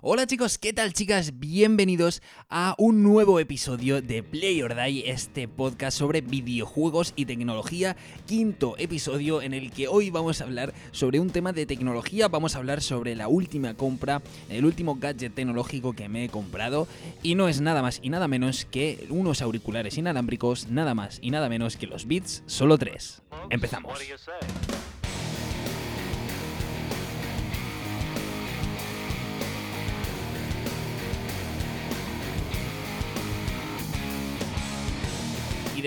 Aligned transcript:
Hola 0.00 0.28
chicos, 0.28 0.58
¿qué 0.58 0.72
tal 0.72 0.92
chicas? 0.92 1.40
Bienvenidos 1.40 2.22
a 2.48 2.76
un 2.78 3.02
nuevo 3.02 3.40
episodio 3.40 4.00
de 4.00 4.22
Play 4.22 4.62
or 4.62 4.76
Die, 4.76 5.10
este 5.10 5.48
podcast 5.48 5.98
sobre 5.98 6.20
videojuegos 6.20 7.14
y 7.16 7.26
tecnología, 7.26 7.96
quinto 8.24 8.76
episodio 8.78 9.42
en 9.42 9.54
el 9.54 9.72
que 9.72 9.88
hoy 9.88 10.10
vamos 10.10 10.40
a 10.40 10.44
hablar 10.44 10.72
sobre 10.92 11.18
un 11.18 11.30
tema 11.30 11.52
de 11.52 11.66
tecnología, 11.66 12.28
vamos 12.28 12.54
a 12.54 12.58
hablar 12.58 12.80
sobre 12.80 13.16
la 13.16 13.26
última 13.26 13.74
compra, 13.74 14.22
el 14.48 14.66
último 14.66 14.94
gadget 14.94 15.34
tecnológico 15.34 15.92
que 15.94 16.08
me 16.08 16.26
he 16.26 16.28
comprado 16.28 16.86
y 17.24 17.34
no 17.34 17.48
es 17.48 17.60
nada 17.60 17.82
más 17.82 17.98
y 18.00 18.10
nada 18.10 18.28
menos 18.28 18.66
que 18.66 19.04
unos 19.10 19.42
auriculares 19.42 19.98
inalámbricos, 19.98 20.68
nada 20.68 20.94
más 20.94 21.18
y 21.22 21.32
nada 21.32 21.48
menos 21.48 21.76
que 21.76 21.88
los 21.88 22.06
Beats 22.06 22.44
Solo 22.46 22.78
3. 22.78 23.22
Empezamos. 23.50 23.98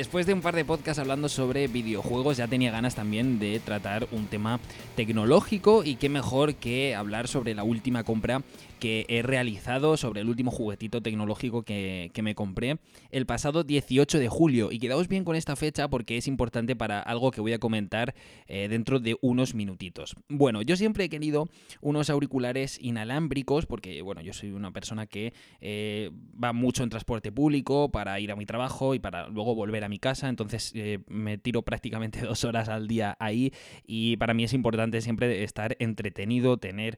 Después 0.01 0.25
de 0.25 0.33
un 0.33 0.41
par 0.41 0.55
de 0.55 0.65
podcasts 0.65 0.97
hablando 0.97 1.29
sobre 1.29 1.67
videojuegos, 1.67 2.37
ya 2.37 2.47
tenía 2.47 2.71
ganas 2.71 2.95
también 2.95 3.37
de 3.37 3.59
tratar 3.59 4.07
un 4.11 4.25
tema 4.25 4.59
tecnológico 4.95 5.83
y 5.83 5.97
qué 5.97 6.09
mejor 6.09 6.55
que 6.55 6.95
hablar 6.95 7.27
sobre 7.27 7.53
la 7.53 7.63
última 7.63 8.03
compra 8.03 8.41
que 8.81 9.05
he 9.09 9.21
realizado 9.21 9.95
sobre 9.95 10.21
el 10.21 10.27
último 10.27 10.49
juguetito 10.49 11.01
tecnológico 11.01 11.61
que, 11.61 12.11
me 12.23 12.33
compré 12.33 12.79
el 13.11 13.27
pasado 13.27 13.63
18 13.63 14.17
de 14.17 14.27
julio. 14.27 14.71
Y 14.71 14.79
quedaos 14.79 15.07
bien 15.07 15.23
con 15.23 15.35
esta 15.35 15.55
fecha 15.55 15.87
porque 15.87 16.17
es 16.17 16.27
importante 16.27 16.75
para 16.75 16.99
algo 16.99 17.29
que 17.29 17.41
voy 17.41 17.53
a 17.53 17.59
comentar 17.59 18.15
eh, 18.47 18.67
dentro 18.70 18.99
de 18.99 19.17
unos 19.21 19.53
minutitos. 19.53 20.15
Bueno, 20.29 20.63
yo 20.63 20.75
siempre 20.75 21.03
he 21.03 21.09
querido 21.09 21.47
unos 21.79 22.09
auriculares 22.09 22.79
inalámbricos 22.81 23.67
porque, 23.67 24.01
bueno, 24.01 24.21
yo 24.21 24.33
soy 24.33 24.49
una 24.49 24.71
persona 24.71 25.05
que 25.05 25.33
eh, 25.61 26.09
va 26.43 26.51
mucho 26.51 26.81
en 26.81 26.89
transporte 26.89 27.31
público 27.31 27.91
para 27.91 28.20
ir 28.20 28.31
a 28.31 28.35
mi 28.35 28.48
trabajo 28.48 28.95
y 28.95 28.99
para 28.99 29.27
luego 29.27 29.54
volver 29.54 29.83
a 29.83 29.89
mi 29.91 29.99
casa. 29.99 30.29
Entonces 30.29 30.71
eh, 30.73 30.99
me 31.07 31.37
tiro 31.37 31.61
prácticamente 31.61 32.21
dos 32.25 32.43
horas 32.43 32.67
al 32.67 32.87
día 32.87 33.15
ahí 33.20 33.53
y 33.85 34.17
para 34.17 34.33
mí 34.33 34.43
es 34.43 34.53
importante 34.53 35.01
siempre 35.01 35.43
estar 35.43 35.75
entretenido, 35.79 36.57
tener 36.57 36.98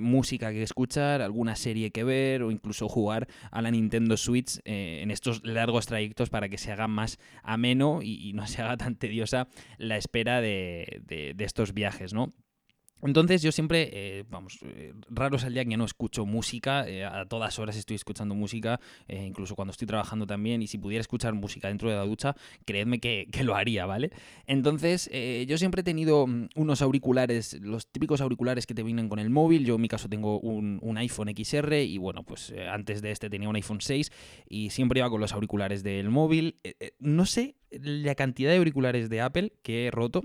música 0.00 0.52
que 0.52 0.62
escuchar, 0.62 1.20
alguna 1.20 1.56
serie 1.56 1.90
que 1.90 2.04
ver 2.04 2.42
o 2.42 2.50
incluso 2.50 2.88
jugar 2.88 3.28
a 3.50 3.62
la 3.62 3.70
Nintendo 3.70 4.16
Switch 4.16 4.60
eh, 4.64 5.00
en 5.02 5.10
estos 5.10 5.44
largos 5.44 5.86
trayectos 5.86 6.30
para 6.30 6.48
que 6.48 6.58
se 6.58 6.72
haga 6.72 6.88
más 6.88 7.18
ameno 7.42 8.00
y, 8.02 8.32
no 8.34 8.46
se 8.46 8.62
haga 8.62 8.76
tan 8.76 8.96
tediosa 8.96 9.48
la 9.78 9.96
espera 9.96 10.40
de, 10.40 11.02
de 11.06 11.44
estos 11.44 11.72
viajes, 11.72 12.12
¿no? 12.12 12.32
Entonces 13.02 13.42
yo 13.42 13.52
siempre, 13.52 13.90
eh, 13.92 14.24
vamos, 14.30 14.58
eh, 14.62 14.94
raro 15.10 15.36
es 15.36 15.44
el 15.44 15.52
día 15.52 15.64
que 15.64 15.76
no 15.76 15.84
escucho 15.84 16.24
música, 16.24 16.88
eh, 16.88 17.04
a 17.04 17.26
todas 17.26 17.58
horas 17.58 17.76
estoy 17.76 17.96
escuchando 17.96 18.34
música, 18.34 18.80
incluso 19.08 19.54
cuando 19.54 19.72
estoy 19.72 19.86
trabajando 19.86 20.26
también, 20.26 20.62
y 20.62 20.66
si 20.66 20.78
pudiera 20.78 21.02
escuchar 21.02 21.34
música 21.34 21.68
dentro 21.68 21.90
de 21.90 21.96
la 21.96 22.04
ducha, 22.04 22.34
creedme 22.64 23.00
que, 23.00 23.28
lo 23.44 23.54
haría, 23.54 23.84
¿vale? 23.84 24.10
Entonces 24.46 25.10
yo 25.46 25.58
siempre 25.58 25.82
he 25.82 25.84
tenido 25.84 26.26
mm, 26.26 26.48
unos 26.54 26.80
auriculares, 26.80 27.60
los 27.60 27.86
típicos 27.86 28.22
auriculares 28.22 28.66
que 28.66 28.74
te 28.74 28.82
vienen 28.82 29.10
con 29.10 29.18
el 29.18 29.28
móvil, 29.28 29.66
yo 29.66 29.74
en 29.74 29.82
mi 29.82 29.88
caso 29.88 30.08
tengo 30.08 30.40
un, 30.40 30.78
un 30.80 30.96
iPhone 30.96 31.28
XR 31.28 31.74
y 31.82 31.98
bueno, 31.98 32.22
pues 32.22 32.54
antes 32.70 33.02
de 33.02 33.10
este 33.10 33.28
tenía 33.28 33.50
un 33.50 33.56
iPhone 33.56 33.82
6 33.82 34.10
y 34.48 34.70
siempre 34.70 35.00
iba 35.00 35.10
con 35.10 35.20
los 35.20 35.34
auriculares 35.34 35.82
del 35.82 36.08
móvil. 36.08 36.56
no 37.00 37.26
sé 37.26 37.56
la 37.70 38.14
cantidad 38.14 38.50
de 38.50 38.58
auriculares 38.58 39.10
de 39.10 39.20
Apple 39.20 39.52
que 39.62 39.86
he 39.86 39.90
roto 39.90 40.22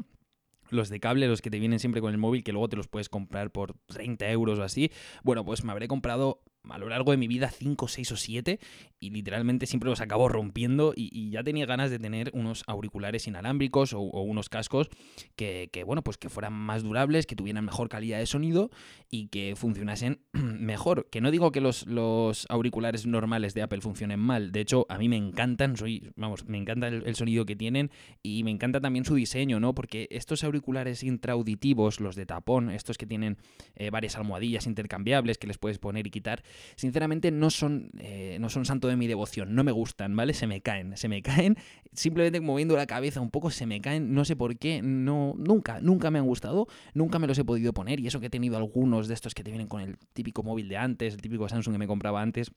los 0.70 0.89
de 0.89 1.00
cable, 1.00 1.28
los 1.28 1.42
que 1.42 1.50
te 1.50 1.59
vienen 1.59 1.80
siempre 1.80 2.02
con 2.02 2.12
el 2.12 2.17
móvil, 2.17 2.44
que 2.44 2.52
luego 2.52 2.70
te 2.70 2.75
los 2.75 2.88
puedes 2.88 3.09
comprar 3.09 3.52
por 3.52 3.75
30 3.88 4.30
euros 4.30 4.59
o 4.59 4.64
así, 4.64 4.92
bueno, 5.23 5.45
pues 5.45 5.64
me 5.64 5.72
habré 5.72 5.88
comprado 5.88 6.42
a 6.70 6.78
lo 6.78 6.90
largo 6.90 7.12
de 7.12 7.18
mi 7.18 7.28
vida 7.28 7.50
5, 7.50 7.88
6 7.88 8.12
o 8.12 8.18
7 8.18 8.60
y 9.00 9.10
literalmente 9.12 9.66
siempre 9.66 9.90
los 9.90 10.02
acabo 10.02 10.28
rompiendo 10.28 10.94
y, 10.96 11.30
ya 11.30 11.44
tenía 11.44 11.66
ganas 11.66 11.92
de 11.92 12.00
tener 12.00 12.32
unos 12.34 12.64
auriculares 12.68 13.28
inalámbricos 13.28 13.94
o, 13.94 14.00
unos 14.00 14.50
cascos 14.50 14.89
que, 15.36 15.70
bueno, 15.86 16.04
pues 16.04 16.17
que 16.17 16.30
fueran 16.30 16.54
más 16.54 16.83
durables, 16.83 17.26
que 17.26 17.36
tuvieran 17.36 17.66
mejor 17.66 17.88
calidad 17.88 18.20
de 18.20 18.26
sonido 18.26 18.72
y 19.10 19.28
que 19.28 19.56
funcionasen 19.56 20.22
mejor. 20.33 21.08
Que 21.10 21.22
no 21.22 21.32
digo 21.32 21.52
que 21.52 21.61
los, 21.61 21.86
los 21.88 22.45
auriculares 22.50 23.06
normales 23.06 23.54
de 23.54 23.62
Apple 23.62 23.82
funcionen 23.82 24.20
mal, 24.20 24.52
de 24.52 24.62
hecho 24.62 24.86
a 24.89 24.98
mí 24.98 25.08
me 25.08 25.17
encantan, 25.17 25.78
soy, 25.78 26.12
vamos, 26.16 26.45
me 26.45 26.58
encanta 26.58 26.88
el, 26.88 27.16
sonido 27.16 27.45
que 27.45 27.56
tienen 27.56 27.92
y 28.22 28.44
me 28.44 28.52
encanta 28.52 28.82
también 28.82 29.06
su 29.06 29.16
diseño, 29.16 29.60
¿no? 29.60 29.73
Porque 29.73 30.08
estos 30.12 30.44
auriculares 30.44 31.04
intraauditivos, 31.04 32.00
los 32.00 32.16
de 32.16 32.26
tapón, 32.26 32.70
estos 32.70 32.98
que 32.98 33.06
tienen 33.06 33.38
eh, 33.76 33.89
varias 33.92 34.17
almohadillas 34.17 34.67
intercambiables 34.67 35.38
que 35.38 35.48
les 35.48 35.58
puedes 35.58 35.80
poner 35.80 36.08
y 36.08 36.12
quitar, 36.12 36.44
sinceramente 36.76 37.32
no 37.32 37.49
son, 37.49 37.92
eh, 37.99 38.37
no 38.39 38.49
son 38.49 38.65
santo 38.65 38.87
de 38.87 38.95
mi 38.95 39.08
devoción, 39.08 39.55
no 39.55 39.64
me 39.64 39.71
gustan, 39.71 40.15
¿vale? 40.15 40.33
Se 40.33 40.48
me 40.48 40.61
caen, 40.61 40.98
se 40.98 41.08
me 41.08 41.21
caen, 41.21 41.58
simplemente 41.93 42.42
moviendo 42.42 42.76
la 42.76 42.87
cabeza 42.87 43.21
un 43.21 43.32
poco 43.32 43.52
se 43.52 43.65
me 43.65 43.82
caen, 43.82 44.14
no 44.14 44.26
sé 44.26 44.36
por 44.36 44.58
qué, 44.58 44.82
no, 44.82 45.33
nunca, 45.38 45.80
nunca 45.82 46.11
me 46.11 46.20
han 46.20 46.26
gustado, 46.26 46.67
nunca 46.93 47.20
me 47.20 47.27
los 47.27 47.38
he 47.38 47.45
podido 47.45 47.73
poner 47.73 47.99
y 47.99 48.08
eso 48.08 48.20
que 48.20 48.27
he 48.27 48.30
tenido 48.30 48.58
algunos 48.58 49.08
de 49.08 49.14
estos 49.14 49.33
que 49.33 49.43
te 49.43 49.52
vienen 49.52 49.67
con 49.67 49.82
el 49.82 49.98
típico 50.14 50.43
móvil 50.43 50.70
de 50.70 50.77
antes, 50.77 51.14
el 51.14 51.21
típico 51.21 51.48
Samsung 51.48 51.73
que 51.73 51.80
me 51.80 51.88
compraba 51.88 52.21
antes. 52.21 52.52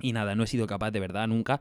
Y 0.00 0.12
nada, 0.12 0.36
no 0.36 0.44
he 0.44 0.46
sido 0.46 0.68
capaz 0.68 0.92
de 0.92 1.00
verdad 1.00 1.26
nunca 1.26 1.60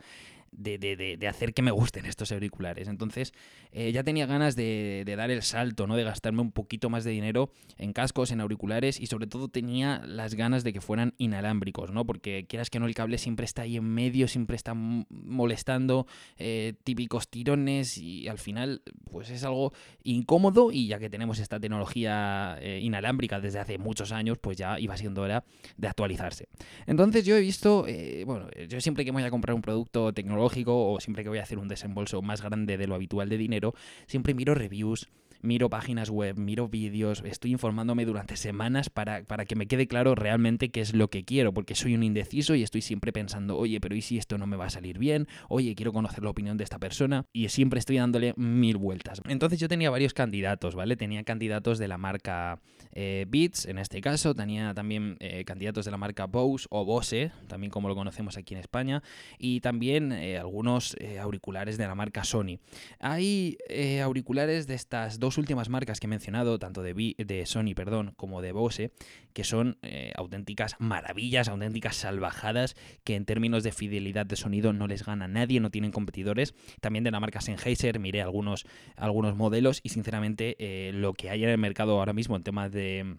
de, 0.51 0.77
de, 0.77 1.17
de, 1.17 1.27
hacer 1.27 1.53
que 1.53 1.61
me 1.61 1.71
gusten 1.71 2.05
estos 2.05 2.31
auriculares. 2.31 2.87
Entonces 2.87 3.33
eh, 3.71 3.91
ya 3.91 4.03
tenía 4.03 4.25
ganas 4.25 4.55
de, 4.55 5.03
dar 5.17 5.31
el 5.31 5.41
salto, 5.41 5.87
¿no? 5.87 5.95
de 5.95 6.03
gastarme 6.03 6.41
un 6.41 6.51
poquito 6.51 6.89
más 6.89 7.03
de 7.03 7.11
dinero 7.11 7.51
en 7.77 7.93
cascos, 7.93 8.31
en 8.31 8.41
auriculares 8.41 8.99
y 8.99 9.07
sobre 9.07 9.27
todo 9.27 9.49
tenía 9.49 10.01
las 10.05 10.35
ganas 10.35 10.63
de 10.63 10.73
que 10.73 10.81
fueran 10.81 11.13
inalámbricos, 11.17 11.91
¿no? 11.91 12.05
porque 12.05 12.45
quieras 12.47 12.69
que 12.69 12.79
no 12.79 12.87
el 12.87 12.95
cable 12.95 13.17
siempre 13.17 13.45
está 13.45 13.63
ahí 13.63 13.77
en 13.77 13.85
medio, 13.85 14.27
siempre 14.27 14.55
está 14.55 14.73
molestando, 14.73 16.07
eh, 16.37 16.73
típicos 16.83 17.29
tirones 17.29 17.97
y 17.97 18.27
al 18.27 18.37
final 18.37 18.81
pues 19.11 19.29
es 19.29 19.43
algo 19.43 19.73
incómodo 20.03 20.71
y 20.71 20.87
ya 20.87 20.99
que 20.99 21.09
tenemos 21.09 21.39
esta 21.39 21.59
tecnología 21.59 22.57
eh, 22.61 22.79
inalámbrica 22.81 23.39
desde 23.39 23.59
hace 23.59 23.77
muchos 23.77 24.11
años, 24.11 24.37
pues 24.39 24.57
ya 24.57 24.79
iba 24.79 24.97
siendo 24.97 25.21
hora 25.21 25.43
de 25.77 25.87
actualizarse. 25.87 26.47
Entonces 26.85 27.25
yo 27.25 27.35
he 27.35 27.41
visto, 27.41 27.85
bueno, 28.25 28.47
yo 28.67 28.79
siempre 28.81 29.05
que 29.05 29.11
voy 29.11 29.23
a 29.23 29.29
comprar 29.29 29.55
un 29.55 29.61
producto 29.61 30.13
tecnológico, 30.13 30.36
o 30.39 30.99
siempre 30.99 31.23
que 31.23 31.29
voy 31.29 31.39
a 31.39 31.43
hacer 31.43 31.59
un 31.59 31.67
desembolso 31.67 32.21
más 32.21 32.41
grande 32.41 32.77
de 32.77 32.87
lo 32.87 32.95
habitual 32.95 33.29
de 33.29 33.37
dinero, 33.37 33.73
siempre 34.05 34.33
miro 34.33 34.55
reviews, 34.55 35.09
miro 35.41 35.69
páginas 35.69 36.09
web, 36.09 36.37
miro 36.37 36.67
vídeos, 36.67 37.23
estoy 37.25 37.51
informándome 37.51 38.05
durante 38.05 38.35
semanas 38.35 38.89
para, 38.89 39.23
para, 39.23 39.45
que 39.45 39.55
me 39.55 39.67
quede 39.67 39.87
claro 39.87 40.15
realmente 40.15 40.69
qué 40.69 40.81
es 40.81 40.93
lo 40.93 41.09
que 41.09 41.23
quiero, 41.23 41.53
porque 41.53 41.75
soy 41.75 41.95
un 41.95 42.03
indeciso 42.03 42.55
y 42.55 42.63
estoy 42.63 42.81
siempre 42.81 43.11
pensando, 43.11 43.57
oye, 43.57 43.79
pero 43.79 43.95
¿y 43.95 44.01
si 44.01 44.17
esto 44.17 44.37
no 44.37 44.47
me 44.47 44.57
va 44.57 44.65
a 44.65 44.69
salir 44.69 44.97
bien? 44.97 45.27
Oye, 45.49 45.75
quiero 45.75 45.93
conocer 45.93 46.23
la 46.23 46.29
opinión 46.29 46.57
de 46.57 46.63
esta 46.63 46.79
persona 46.79 47.25
y 47.33 47.49
siempre 47.49 47.79
estoy 47.79 47.97
dándole 47.97 48.33
mil 48.37 48.77
vueltas. 48.77 49.21
Entonces 49.27 49.59
yo 49.59 49.67
tenía 49.67 49.89
varios 49.89 50.13
candidatos, 50.13 50.75
¿vale? 50.75 50.95
Tenía 50.95 51.23
candidatos 51.23 51.77
de 51.77 51.87
la 51.87 51.97
marca 51.97 52.59
eh, 52.91 53.25
Beats, 53.27 53.65
en 53.65 53.77
este 53.77 54.01
caso, 54.01 54.33
tenía 54.33 54.73
también 54.73 55.17
eh, 55.19 55.43
candidatos 55.45 55.85
de 55.85 55.91
la 55.91 55.97
marca 55.97 56.25
Bose 56.25 56.65
o 56.69 56.85
Bose, 56.85 57.31
también 57.47 57.71
como 57.71 57.87
lo 57.87 57.95
conocemos 57.95 58.37
aquí 58.37 58.53
en 58.53 58.59
España, 58.59 59.03
y 59.37 59.61
también 59.61 60.11
eh, 60.11 60.37
algunos 60.37 60.95
auriculares 61.21 61.77
de 61.77 61.87
la 61.87 61.95
marca 61.95 62.23
Sony. 62.23 62.59
Hay 62.99 63.57
auriculares 64.03 64.67
de 64.67 64.75
estas 64.75 65.19
dos 65.19 65.26
dos 65.27 65.37
últimas 65.37 65.67
marcas 65.67 65.99
que 65.99 66.07
he 66.07 66.09
mencionado, 66.09 66.57
tanto 66.57 66.81
de, 66.81 67.43
Sony 67.45 67.75
perdón, 67.75 68.13
como 68.15 68.41
de 68.41 68.53
Bose, 68.53 68.93
que 69.33 69.43
son 69.43 69.77
eh, 69.81 70.13
auténticas 70.15 70.77
maravillas, 70.79 71.49
auténticas 71.49 71.97
salvajadas, 71.97 72.77
que 73.03 73.15
en 73.15 73.25
términos 73.25 73.63
de 73.63 73.73
fidelidad 73.73 74.25
de 74.25 74.37
sonido 74.37 74.71
no 74.71 74.87
les 74.87 75.05
gana 75.05 75.27
nadie, 75.27 75.59
no 75.59 75.69
tienen 75.69 75.91
competidores. 75.91 76.55
También 76.79 77.03
de 77.03 77.11
la 77.11 77.19
marca 77.19 77.41
Sennheiser 77.41 77.99
miré 77.99 78.21
algunos, 78.21 78.65
algunos 78.95 79.35
modelos 79.35 79.81
y 79.83 79.89
sinceramente 79.89 80.55
eh, 80.59 80.93
lo 80.93 81.13
que 81.13 81.29
hay 81.29 81.43
en 81.43 81.49
el 81.49 81.57
mercado 81.57 81.99
ahora 81.99 82.13
mismo 82.13 82.37
en 82.37 82.43
temas 82.43 82.71
de 82.71 83.17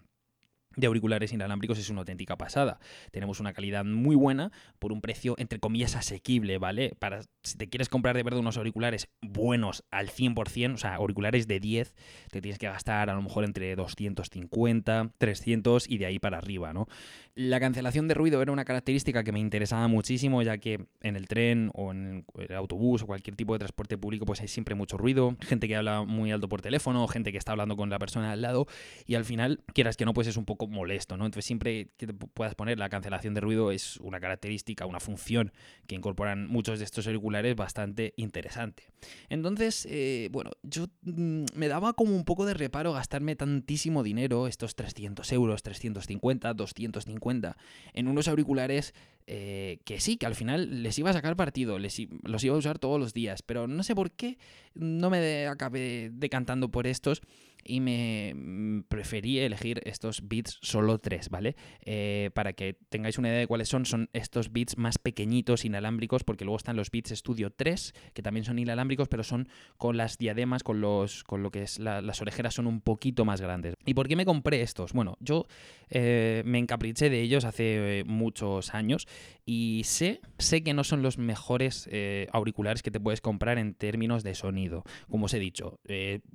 de 0.75 0.87
auriculares 0.87 1.33
inalámbricos 1.33 1.79
es 1.79 1.89
una 1.89 1.99
auténtica 1.99 2.37
pasada. 2.37 2.79
Tenemos 3.11 3.39
una 3.39 3.53
calidad 3.53 3.83
muy 3.85 4.15
buena 4.15 4.51
por 4.79 4.91
un 4.91 5.01
precio 5.01 5.35
entre 5.37 5.59
comillas 5.59 5.95
asequible, 5.95 6.57
¿vale? 6.57 6.95
Para 6.99 7.21
si 7.43 7.57
te 7.57 7.69
quieres 7.69 7.89
comprar 7.89 8.15
de 8.15 8.23
verdad 8.23 8.39
unos 8.39 8.57
auriculares 8.57 9.09
buenos 9.21 9.83
al 9.91 10.09
100%, 10.09 10.73
o 10.73 10.77
sea, 10.77 10.95
auriculares 10.95 11.47
de 11.47 11.59
10, 11.59 11.95
te 12.31 12.41
tienes 12.41 12.59
que 12.59 12.67
gastar 12.67 13.09
a 13.09 13.15
lo 13.15 13.21
mejor 13.21 13.43
entre 13.43 13.75
250, 13.75 15.11
300 15.17 15.89
y 15.89 15.97
de 15.97 16.05
ahí 16.05 16.19
para 16.19 16.37
arriba, 16.37 16.73
¿no? 16.73 16.87
La 17.35 17.59
cancelación 17.59 18.07
de 18.07 18.13
ruido 18.13 18.41
era 18.41 18.51
una 18.51 18.65
característica 18.65 19.23
que 19.23 19.31
me 19.31 19.39
interesaba 19.39 19.87
muchísimo, 19.87 20.41
ya 20.41 20.57
que 20.57 20.85
en 21.01 21.15
el 21.15 21.27
tren 21.27 21.71
o 21.73 21.91
en 21.91 22.25
el 22.37 22.55
autobús 22.55 23.03
o 23.03 23.07
cualquier 23.07 23.35
tipo 23.35 23.53
de 23.53 23.59
transporte 23.59 23.97
público 23.97 24.25
pues 24.25 24.41
hay 24.41 24.47
siempre 24.47 24.75
mucho 24.75 24.97
ruido, 24.97 25.35
gente 25.41 25.67
que 25.67 25.75
habla 25.75 26.03
muy 26.03 26.31
alto 26.31 26.49
por 26.49 26.61
teléfono, 26.61 27.07
gente 27.07 27.31
que 27.31 27.37
está 27.37 27.53
hablando 27.53 27.75
con 27.75 27.89
la 27.89 27.99
persona 27.99 28.31
al 28.31 28.41
lado 28.41 28.67
y 29.05 29.15
al 29.15 29.25
final, 29.25 29.61
quieras 29.73 29.97
que 29.97 30.05
no, 30.05 30.13
pues 30.13 30.27
es 30.27 30.37
un 30.37 30.45
poco 30.45 30.58
molesto, 30.67 31.17
¿no? 31.17 31.25
Entonces 31.25 31.45
siempre 31.45 31.89
que 31.97 32.07
te 32.07 32.13
puedas 32.13 32.55
poner 32.55 32.77
la 32.77 32.89
cancelación 32.89 33.33
de 33.33 33.41
ruido 33.41 33.71
es 33.71 33.97
una 33.97 34.19
característica, 34.19 34.85
una 34.85 34.99
función 34.99 35.51
que 35.87 35.95
incorporan 35.95 36.47
muchos 36.47 36.79
de 36.79 36.85
estos 36.85 37.07
auriculares 37.07 37.55
bastante 37.55 38.13
interesante. 38.17 38.83
Entonces, 39.29 39.87
eh, 39.89 40.29
bueno, 40.31 40.51
yo 40.63 40.87
mm, 41.03 41.45
me 41.55 41.67
daba 41.67 41.93
como 41.93 42.15
un 42.15 42.25
poco 42.25 42.45
de 42.45 42.53
reparo 42.53 42.93
gastarme 42.93 43.35
tantísimo 43.35 44.03
dinero, 44.03 44.47
estos 44.47 44.75
300 44.75 45.31
euros, 45.31 45.63
350, 45.63 46.53
250, 46.53 47.57
en 47.93 48.07
unos 48.07 48.27
auriculares 48.27 48.93
eh, 49.31 49.79
que 49.85 49.99
sí, 49.99 50.17
que 50.17 50.25
al 50.25 50.33
final 50.33 50.81
les 50.81 50.97
iba 50.97 51.11
a 51.11 51.13
sacar 51.13 51.35
partido, 51.35 51.77
les, 51.77 52.01
los 52.23 52.43
iba 52.43 52.55
a 52.55 52.57
usar 52.57 52.79
todos 52.79 52.99
los 52.99 53.13
días, 53.13 53.43
pero 53.43 53.67
no 53.67 53.83
sé 53.83 53.93
por 53.93 54.09
qué 54.09 54.39
no 54.73 55.11
me 55.11 55.45
acabé 55.45 56.09
decantando 56.11 56.69
por 56.69 56.87
estos 56.87 57.21
y 57.63 57.79
me 57.79 58.33
mm, 58.35 58.81
preferí 58.87 59.39
elegir 59.39 59.81
estos 59.85 60.27
bits 60.27 60.57
solo 60.61 60.99
tres, 60.99 61.29
¿vale? 61.29 61.55
Eh, 61.81 62.31
para 62.33 62.53
que 62.53 62.77
tengáis 62.89 63.17
una 63.17 63.29
idea 63.29 63.39
de 63.39 63.47
cuáles 63.47 63.69
son, 63.69 63.85
son 63.85 64.09
estos 64.13 64.51
bits 64.51 64.77
más 64.77 64.97
pequeñitos, 64.97 65.65
inalámbricos, 65.65 66.23
porque 66.23 66.45
luego 66.45 66.57
están 66.57 66.75
los 66.75 66.91
bits 66.91 67.11
Studio 67.11 67.51
3, 67.51 67.93
que 68.13 68.21
también 68.21 68.45
son 68.45 68.59
inalámbricos, 68.59 69.07
pero 69.07 69.23
son 69.23 69.49
con 69.77 69.97
las 69.97 70.17
diademas, 70.17 70.63
con, 70.63 70.81
los, 70.81 71.23
con 71.23 71.43
lo 71.43 71.51
que 71.51 71.63
es 71.63 71.79
las 71.79 72.21
orejeras 72.21 72.53
son 72.53 72.67
un 72.67 72.81
poquito 72.81 73.25
más 73.25 73.41
grandes. 73.41 73.75
¿Y 73.85 73.93
por 73.93 74.07
qué 74.07 74.15
me 74.15 74.25
compré 74.25 74.61
estos? 74.61 74.93
Bueno, 74.93 75.17
yo 75.19 75.47
eh, 75.89 76.43
me 76.45 76.59
encapriché 76.59 77.09
de 77.09 77.21
ellos 77.21 77.45
hace 77.45 77.99
eh, 77.99 78.03
muchos 78.03 78.73
años 78.73 79.07
y 79.45 79.81
sé, 79.85 80.21
sé 80.37 80.63
que 80.63 80.73
no 80.73 80.83
son 80.83 81.01
los 81.01 81.17
mejores 81.17 81.89
auriculares 82.31 82.83
que 82.83 82.91
te 82.91 82.99
puedes 82.99 83.21
comprar 83.21 83.57
en 83.57 83.73
términos 83.73 84.23
de 84.23 84.35
sonido. 84.35 84.83
Como 85.09 85.25
os 85.25 85.33
he 85.33 85.39
dicho, 85.39 85.79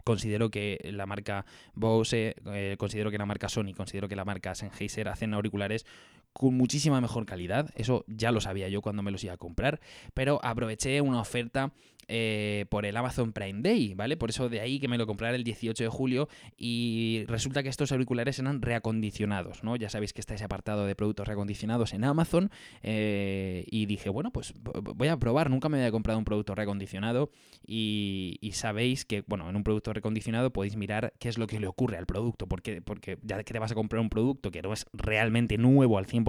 considero 0.03 0.51
que 0.51 0.91
la 0.93 1.07
marca 1.15 1.45
Bose, 1.75 2.35
eh, 2.47 2.75
considero 2.79 3.11
que 3.11 3.19
la 3.19 3.27
marca 3.27 3.49
Sony, 3.49 3.73
considero 3.77 4.09
que 4.09 4.17
la 4.17 4.25
marca 4.25 4.55
Sennheiser 4.55 5.09
hacen 5.09 5.33
auriculares 5.35 5.87
con 6.35 6.55
muchísima 6.55 7.01
mejor 7.01 7.25
calidad. 7.25 7.71
Eso 7.77 8.05
ya 8.07 8.31
lo 8.33 8.43
sabía 8.43 8.69
yo 8.69 8.83
cuando 8.83 9.03
me 9.03 9.11
los 9.11 9.25
iba 9.25 9.33
a 9.33 9.39
comprar, 9.39 9.81
pero 10.13 10.41
aproveché 10.43 11.01
una 11.01 11.21
oferta 11.21 11.73
eh, 12.09 12.67
por 12.69 12.85
el 12.85 12.97
Amazon 12.97 13.33
Prime 13.33 13.63
Day, 13.63 13.95
¿vale? 13.95 14.17
Por 14.17 14.31
eso 14.31 14.49
de 14.49 14.61
ahí 14.61 14.79
que 14.79 14.89
me 14.89 14.99
lo 14.99 15.07
comprara 15.07 15.37
el 15.37 15.45
18 15.45 15.85
de 15.85 15.89
julio 15.89 16.29
y 16.57 17.25
resulta 17.29 17.63
que 17.63 17.69
estos 17.69 17.93
auriculares 17.93 18.39
eran 18.39 18.61
reacondicionados, 18.61 19.65
¿no? 19.65 19.77
Ya 19.77 19.89
sabéis 19.89 20.13
que 20.13 20.21
está 20.21 20.35
ese 20.35 20.45
apartado 20.45 20.87
de 20.87 20.95
productos 20.95 21.27
reacondicionados 21.27 21.95
en 21.95 22.05
Amazon 22.05 22.51
eh, 22.83 23.65
y 23.71 23.87
dije, 23.87 24.11
bueno, 24.11 24.33
pues 24.33 24.53
voy 24.63 25.09
a 25.09 25.17
probar, 25.17 25.51
nunca 25.51 25.69
me 25.69 25.79
había 25.79 25.91
comprado 25.91 26.19
un 26.19 26.25
producto 26.25 26.55
reacondicionado 26.55 27.31
y, 27.67 28.39
sabéis 28.53 29.05
que, 29.05 29.25
bueno, 29.27 29.49
en 29.49 29.57
un 29.57 29.65
producto 29.65 29.93
reacondicionado 29.93 30.53
podéis 30.53 30.77
mirar 30.77 31.15
qué 31.19 31.29
es 31.29 31.39
lo 31.39 31.47
que 31.47 31.59
le 31.59 31.67
ocurre 31.67 31.97
al 31.97 32.07
producto, 32.07 32.47
porque, 32.47 32.83
porque 32.83 33.19
ya 33.23 33.43
que 33.43 33.53
te 33.53 33.59
vas 33.59 33.73
a 33.73 33.75
comprar 33.75 34.01
un 34.01 34.11
producto 34.11 34.51
que 34.51 34.63
no 34.63 34.73
es 34.73 34.87
realmente 34.93 35.59
nuevo 35.59 35.99
al 35.99 36.07
100%, 36.07 36.24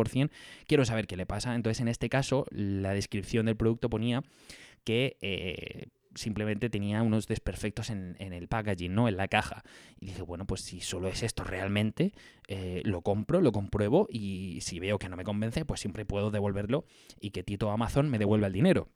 quiero 0.67 0.85
saber 0.85 1.07
qué 1.07 1.17
le 1.17 1.25
pasa. 1.25 1.55
Entonces, 1.55 1.81
en 1.81 1.87
este 1.87 2.09
caso, 2.09 2.45
la 2.51 2.93
descripción 2.93 3.45
del 3.45 3.55
producto 3.55 3.89
ponía 3.89 4.23
que 4.83 5.17
eh, 5.21 5.87
simplemente 6.15 6.69
tenía 6.69 7.01
unos 7.01 7.27
desperfectos 7.27 7.89
en, 7.89 8.15
el 8.19 8.47
packaging, 8.47 8.93
¿no? 8.93 9.07
En 9.07 9.17
la 9.17 9.27
caja. 9.27 9.63
Y 9.99 10.07
dije, 10.07 10.21
bueno, 10.21 10.45
pues 10.45 10.61
si 10.61 10.81
solo 10.81 11.07
es 11.07 11.23
esto 11.23 11.43
realmente, 11.43 12.13
eh, 12.47 12.81
lo 12.85 13.01
compro, 13.01 13.41
lo 13.41 13.51
compruebo 13.51 14.07
y 14.09 14.59
si 14.61 14.79
veo 14.79 14.97
que 14.97 15.09
no 15.09 15.17
me 15.17 15.23
convence, 15.23 15.65
pues 15.65 15.81
siempre 15.81 16.05
puedo 16.05 16.31
devolverlo 16.31 16.85
y 17.19 17.31
que 17.31 17.43
Tito 17.43 17.69
Amazon 17.71 18.09
me 18.09 18.17
devuelva 18.17 18.47
el 18.47 18.53
dinero. 18.53 18.89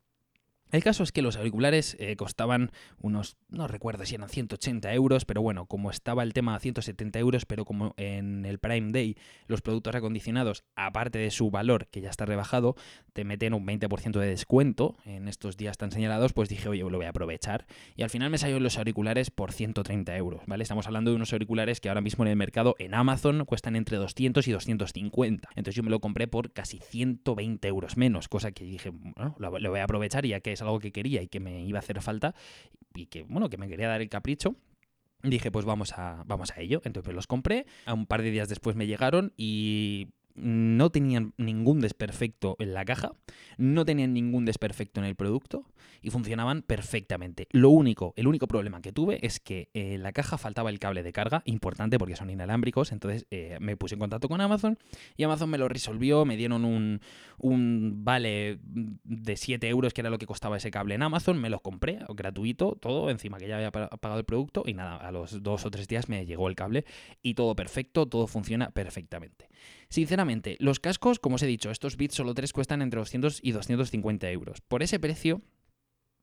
El 0.71 0.83
caso 0.83 1.03
es 1.03 1.11
que 1.11 1.21
los 1.21 1.35
auriculares 1.35 1.97
eh, 1.99 2.15
costaban 2.15 2.71
unos, 2.99 3.37
no 3.49 3.67
recuerdo 3.67 4.05
si 4.05 4.15
eran 4.15 4.29
180 4.29 4.93
euros, 4.93 5.25
pero 5.25 5.41
bueno, 5.41 5.65
como 5.65 5.89
estaba 5.89 6.21
el 6.21 6.33
tema 6.33 6.55
a 6.55 6.59
170 6.59 7.17
euros, 7.19 7.45
pero 7.45 7.65
como 7.65 7.95
en 7.97 8.45
el 8.45 8.59
Prime 8.59 8.91
Day 8.91 9.15
los 9.47 9.61
productos 9.61 9.95
acondicionados, 9.95 10.63
aparte 10.75 11.17
de 11.17 11.31
su 11.31 11.49
valor, 11.49 11.87
que 11.87 12.01
ya 12.01 12.09
está 12.09 12.25
rebajado, 12.25 12.75
te 13.13 13.23
meten 13.23 13.53
un 13.53 13.65
20% 13.65 14.19
de 14.19 14.27
descuento 14.27 14.95
en 15.05 15.27
estos 15.27 15.57
días 15.57 15.77
tan 15.77 15.91
señalados, 15.91 16.33
pues 16.33 16.49
dije, 16.49 16.69
oye, 16.69 16.83
lo 16.83 16.97
voy 16.97 17.05
a 17.05 17.09
aprovechar. 17.09 17.65
Y 17.95 18.03
al 18.03 18.09
final 18.09 18.29
me 18.29 18.37
salieron 18.37 18.63
los 18.63 18.77
auriculares 18.77 19.31
por 19.31 19.51
130 19.51 20.15
euros, 20.17 20.43
¿vale? 20.45 20.61
Estamos 20.61 20.85
hablando 20.85 21.09
de 21.09 21.15
unos 21.15 21.33
auriculares 21.33 21.81
que 21.81 21.89
ahora 21.89 22.01
mismo 22.01 22.23
en 22.23 22.29
el 22.29 22.35
mercado 22.35 22.75
en 22.77 22.93
Amazon 22.93 23.45
cuestan 23.45 23.75
entre 23.75 23.97
200 23.97 24.47
y 24.47 24.51
250. 24.51 25.49
Entonces 25.49 25.75
yo 25.75 25.83
me 25.83 25.89
lo 25.89 25.99
compré 25.99 26.27
por 26.27 26.51
casi 26.51 26.79
120 26.79 27.67
euros 27.67 27.97
menos, 27.97 28.27
cosa 28.27 28.51
que 28.51 28.63
dije, 28.63 28.89
bueno, 28.89 29.35
lo, 29.39 29.69
voy 29.69 29.79
a 29.79 29.83
aprovechar 29.83 30.25
ya 30.25 30.39
que 30.39 30.58
algo 30.61 30.79
que 30.79 30.91
quería 30.91 31.21
y 31.21 31.27
que 31.27 31.39
me 31.39 31.63
iba 31.65 31.79
a 31.79 31.81
hacer 31.81 32.01
falta 32.01 32.35
y 32.95 33.07
que, 33.07 33.23
bueno, 33.23 33.49
que 33.49 33.57
me 33.57 33.67
quería 33.67 33.87
dar 33.87 34.01
el 34.01 34.09
capricho. 34.09 34.55
Dije, 35.21 35.51
pues 35.51 35.65
vamos 35.65 35.93
a, 35.97 36.23
vamos 36.25 36.51
a 36.51 36.61
ello. 36.61 36.81
Entonces 36.85 37.13
los 37.13 37.27
compré. 37.27 37.65
A 37.85 37.93
un 37.93 38.05
par 38.05 38.21
de 38.21 38.31
días 38.31 38.47
después 38.47 38.75
me 38.75 38.87
llegaron 38.87 39.33
y 39.35 40.09
no 40.41 40.89
tenían 40.89 41.33
ningún 41.37 41.79
desperfecto 41.79 42.55
en 42.59 42.73
la 42.73 42.85
caja, 42.85 43.13
no 43.57 43.85
tenían 43.85 44.13
ningún 44.13 44.45
desperfecto 44.45 44.99
en 44.99 45.05
el 45.05 45.15
producto 45.15 45.65
y 46.01 46.09
funcionaban 46.09 46.61
perfectamente. 46.61 47.47
Lo 47.51 47.69
único, 47.69 48.13
el 48.15 48.27
único 48.27 48.47
problema 48.47 48.81
que 48.81 48.91
tuve 48.91 49.25
es 49.25 49.39
que 49.39 49.69
en 49.73 50.03
la 50.03 50.11
caja 50.11 50.37
faltaba 50.37 50.69
el 50.69 50.79
cable 50.79 51.03
de 51.03 51.13
carga, 51.13 51.41
importante 51.45 51.97
porque 51.97 52.15
son 52.15 52.29
inalámbricos, 52.29 52.91
entonces 52.91 53.25
eh, 53.31 53.57
me 53.59 53.75
puse 53.77 53.95
en 53.95 53.99
contacto 53.99 54.27
con 54.29 54.41
Amazon 54.41 54.77
y 55.17 55.23
Amazon 55.23 55.49
me 55.49 55.57
lo 55.57 55.67
resolvió, 55.67 56.25
me 56.25 56.37
dieron 56.37 56.65
un, 56.65 57.01
un 57.37 58.03
vale 58.03 58.59
de 58.63 59.35
7 59.35 59.67
euros 59.67 59.93
que 59.93 60.01
era 60.01 60.09
lo 60.09 60.17
que 60.17 60.25
costaba 60.25 60.57
ese 60.57 60.71
cable 60.71 60.95
en 60.95 61.03
Amazon, 61.03 61.39
me 61.39 61.49
lo 61.49 61.59
compré, 61.59 61.99
gratuito, 62.09 62.77
todo, 62.79 63.09
encima 63.09 63.37
que 63.37 63.47
ya 63.47 63.57
había 63.57 63.71
pagado 63.71 64.19
el 64.19 64.25
producto 64.25 64.63
y 64.65 64.73
nada, 64.73 64.95
a 64.95 65.11
los 65.11 65.43
dos 65.43 65.65
o 65.65 65.71
tres 65.71 65.87
días 65.87 66.09
me 66.09 66.25
llegó 66.25 66.47
el 66.47 66.55
cable 66.55 66.85
y 67.21 67.33
todo 67.33 67.55
perfecto, 67.55 68.05
todo 68.07 68.27
funciona 68.27 68.69
perfectamente. 68.71 69.49
Sinceramente, 69.89 70.55
los 70.59 70.79
cascos, 70.79 71.19
como 71.19 71.35
os 71.35 71.43
he 71.43 71.47
dicho, 71.47 71.71
estos 71.71 71.97
bits 71.97 72.15
solo 72.15 72.35
3 72.35 72.53
cuestan 72.53 72.81
entre 72.81 72.99
200 72.99 73.39
y 73.41 73.51
250 73.51 74.29
euros. 74.29 74.61
Por 74.61 74.83
ese 74.83 74.99
precio, 74.99 75.41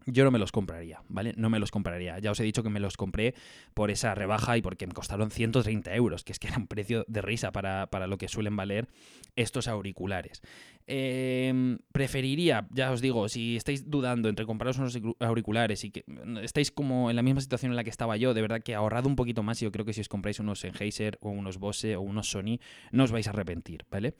yo 0.06 0.22
no 0.22 0.30
me 0.30 0.38
los 0.38 0.52
compraría, 0.52 1.02
¿vale? 1.08 1.34
No 1.36 1.50
me 1.50 1.58
los 1.58 1.72
compraría. 1.72 2.18
Ya 2.20 2.30
os 2.30 2.38
he 2.38 2.44
dicho 2.44 2.62
que 2.62 2.70
me 2.70 2.78
los 2.78 2.96
compré 2.96 3.34
por 3.74 3.90
esa 3.90 4.14
rebaja 4.14 4.56
y 4.56 4.62
porque 4.62 4.86
me 4.86 4.94
costaron 4.94 5.32
130 5.32 5.92
euros, 5.96 6.22
que 6.22 6.30
es 6.30 6.38
que 6.38 6.46
era 6.46 6.58
un 6.58 6.68
precio 6.68 7.04
de 7.08 7.22
risa 7.22 7.50
para, 7.50 7.88
para 7.88 8.06
lo 8.06 8.18
que 8.18 8.28
suelen 8.28 8.54
valer 8.54 8.88
estos 9.34 9.66
auriculares. 9.66 10.42
Em, 10.88 11.78
preferiría, 11.90 12.68
ya 12.70 12.92
os 12.92 13.00
digo, 13.00 13.28
si 13.28 13.56
estáis 13.56 13.90
dudando 13.90 14.28
entre 14.28 14.46
compraros 14.46 14.78
unos 14.78 14.96
auriculares 15.18 15.82
y 15.82 15.90
que 15.90 16.04
estáis 16.42 16.70
como 16.70 17.10
en 17.10 17.16
la 17.16 17.22
misma 17.22 17.40
situación 17.40 17.72
en 17.72 17.76
la 17.76 17.82
que 17.82 17.90
estaba 17.90 18.16
yo, 18.16 18.34
de 18.34 18.42
verdad 18.42 18.62
que 18.62 18.76
ahorrado 18.76 19.08
un 19.08 19.16
poquito 19.16 19.42
más 19.42 19.60
y 19.60 19.64
yo 19.64 19.72
creo 19.72 19.84
que 19.84 19.92
si 19.92 20.00
os 20.00 20.08
compráis 20.08 20.38
unos 20.38 20.60
Sennheiser 20.60 21.18
o 21.20 21.30
unos 21.30 21.58
Bose 21.58 21.96
o 21.96 22.02
unos 22.02 22.30
Sony, 22.30 22.60
no 22.92 23.02
os 23.02 23.10
vais 23.10 23.26
a 23.26 23.30
arrepentir, 23.30 23.84
¿vale? 23.90 24.14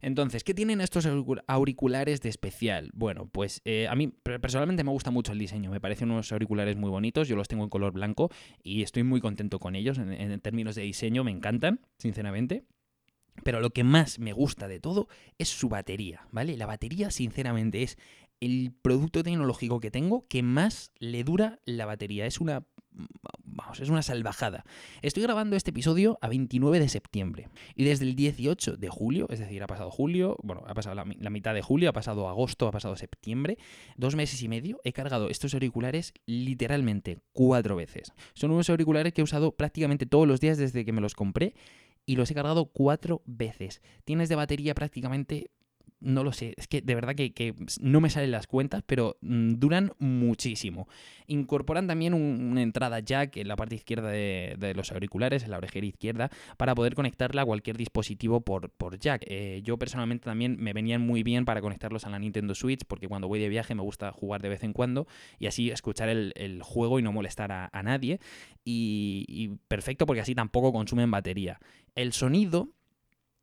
Entonces, 0.00 0.42
¿qué 0.42 0.54
tienen 0.54 0.80
estos 0.80 1.06
auriculares 1.46 2.20
de 2.20 2.30
especial? 2.30 2.90
Bueno, 2.94 3.28
pues 3.30 3.62
eh, 3.64 3.86
a 3.88 3.94
mí 3.94 4.08
personalmente 4.08 4.82
me 4.82 4.90
gusta 4.90 5.12
mucho 5.12 5.30
el 5.30 5.38
diseño, 5.38 5.70
me 5.70 5.80
parecen 5.80 6.10
unos 6.10 6.32
auriculares 6.32 6.76
muy 6.76 6.90
bonitos, 6.90 7.28
yo 7.28 7.36
los 7.36 7.46
tengo 7.46 7.62
en 7.62 7.70
color 7.70 7.92
blanco 7.92 8.30
y 8.64 8.82
estoy 8.82 9.04
muy 9.04 9.20
contento 9.20 9.60
con 9.60 9.76
ellos, 9.76 9.98
en 9.98 10.40
términos 10.40 10.74
de 10.74 10.82
diseño 10.82 11.22
me 11.22 11.30
encantan, 11.30 11.80
sinceramente. 11.96 12.64
Pero 13.44 13.60
lo 13.60 13.70
que 13.70 13.84
más 13.84 14.18
me 14.18 14.32
gusta 14.32 14.68
de 14.68 14.80
todo 14.80 15.08
es 15.38 15.48
su 15.48 15.68
batería, 15.68 16.26
¿vale? 16.32 16.56
La 16.56 16.66
batería, 16.66 17.10
sinceramente, 17.10 17.82
es 17.82 17.98
el 18.40 18.72
producto 18.82 19.22
tecnológico 19.22 19.80
que 19.80 19.90
tengo 19.90 20.26
que 20.28 20.42
más 20.42 20.92
le 20.98 21.24
dura 21.24 21.58
la 21.64 21.86
batería. 21.86 22.26
Es 22.26 22.40
una 22.40 22.64
vamos, 23.44 23.80
es 23.80 23.88
una 23.88 24.02
salvajada. 24.02 24.64
Estoy 25.02 25.22
grabando 25.22 25.56
este 25.56 25.70
episodio 25.70 26.18
a 26.20 26.28
29 26.28 26.80
de 26.80 26.88
septiembre 26.88 27.48
y 27.74 27.84
desde 27.84 28.04
el 28.04 28.14
18 28.14 28.76
de 28.76 28.88
julio, 28.88 29.26
es 29.30 29.38
decir, 29.38 29.62
ha 29.62 29.66
pasado 29.66 29.90
julio, 29.90 30.36
bueno, 30.42 30.64
ha 30.66 30.74
pasado 30.74 30.94
la, 30.94 31.04
la, 31.18 31.30
mitad 31.30 31.54
de 31.54 31.62
julio, 31.62 31.90
ha 31.90 31.92
pasado 31.92 32.28
agosto, 32.28 32.68
ha 32.68 32.72
pasado 32.72 32.96
septiembre, 32.96 33.58
dos 33.96 34.16
meses 34.16 34.42
y 34.42 34.48
medio, 34.48 34.80
he 34.84 34.92
cargado 34.92 35.28
estos 35.28 35.54
auriculares 35.54 36.12
literalmente 36.26 37.18
cuatro 37.32 37.76
veces. 37.76 38.12
Son 38.34 38.50
unos 38.50 38.70
auriculares 38.70 39.12
que 39.12 39.20
he 39.20 39.24
usado 39.24 39.52
prácticamente 39.52 40.06
todos 40.06 40.26
los 40.26 40.40
días 40.40 40.58
desde 40.58 40.84
que 40.84 40.92
me 40.92 41.00
los 41.00 41.14
compré 41.14 41.54
y 42.08 42.16
los 42.16 42.30
he 42.30 42.34
cargado 42.34 42.64
cuatro 42.64 43.20
veces. 43.26 43.82
Tienes 44.06 44.30
de 44.30 44.34
batería 44.34 44.74
prácticamente 44.74 45.50
no 46.00 46.22
lo 46.22 46.32
sé, 46.32 46.54
es 46.56 46.68
que 46.68 46.80
de 46.80 46.94
verdad 46.94 47.14
que, 47.14 47.54
no 47.80 48.00
me 48.00 48.08
salen 48.08 48.30
las 48.30 48.46
cuentas, 48.46 48.82
pero 48.86 49.16
mm, 49.20 49.54
duran 49.54 49.92
muchísimo. 49.98 50.88
Incorporan 51.26 51.86
también 51.88 52.14
una 52.14 52.62
entrada 52.62 53.00
jack 53.00 53.36
en 53.36 53.48
la 53.48 53.56
parte 53.56 53.74
izquierda 53.74 54.08
de, 54.08 54.72
los 54.76 54.92
auriculares, 54.92 55.42
en 55.42 55.50
la 55.50 55.58
orejera 55.58 55.86
izquierda, 55.86 56.30
para 56.56 56.74
poder 56.74 56.94
conectarla 56.94 57.42
a 57.42 57.44
cualquier 57.44 57.76
dispositivo 57.76 58.40
por, 58.40 58.70
jack. 58.98 59.24
Eh, 59.26 59.60
yo 59.64 59.76
personalmente 59.76 60.24
también 60.24 60.56
me 60.60 60.72
venían 60.72 61.00
muy 61.00 61.22
bien 61.22 61.44
para 61.44 61.60
conectarlos 61.60 62.06
a 62.06 62.10
la 62.10 62.18
Nintendo 62.18 62.54
Switch, 62.54 62.84
porque 62.86 63.08
cuando 63.08 63.26
voy 63.26 63.40
de 63.40 63.48
viaje 63.48 63.74
me 63.74 63.82
gusta 63.82 64.12
jugar 64.12 64.40
de 64.40 64.50
vez 64.50 64.62
en 64.62 64.72
cuando 64.72 65.08
y 65.40 65.46
así 65.46 65.70
escuchar 65.70 66.08
el, 66.08 66.62
juego 66.62 67.00
y 67.00 67.02
no 67.02 67.12
molestar 67.12 67.50
a, 67.50 67.82
nadie. 67.82 68.20
y 68.64 69.48
perfecto 69.66 70.06
porque 70.06 70.20
así 70.20 70.34
tampoco 70.34 70.72
consumen 70.72 71.10
batería. 71.10 71.58
El 71.98 72.12
sonido 72.12 72.76